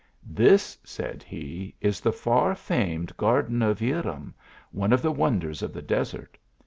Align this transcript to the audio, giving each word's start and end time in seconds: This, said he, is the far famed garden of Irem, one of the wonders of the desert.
This, 0.25 0.79
said 0.83 1.21
he, 1.21 1.75
is 1.79 1.99
the 1.99 2.11
far 2.11 2.55
famed 2.55 3.15
garden 3.17 3.61
of 3.61 3.81
Irem, 3.83 4.33
one 4.71 4.93
of 4.93 5.03
the 5.03 5.11
wonders 5.11 5.61
of 5.61 5.73
the 5.73 5.81
desert. 5.83 6.39